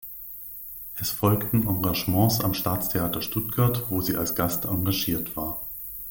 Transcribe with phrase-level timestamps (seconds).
[0.95, 5.61] Es folgten Engagements am Staatstheater Stuttgart, wo sie als Gast engagiert war.